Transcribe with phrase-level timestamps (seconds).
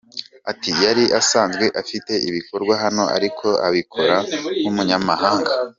[0.51, 4.15] Ati “Yari asanzwe afite ibikorwa hano ariko abikora
[4.59, 5.51] nk’umunyamahanga.